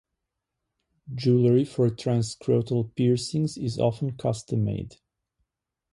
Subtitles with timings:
[1.13, 4.95] Jewelry for transscrotal piercings is often custom made.